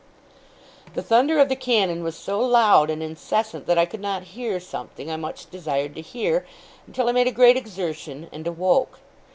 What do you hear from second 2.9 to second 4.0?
incessant, that I could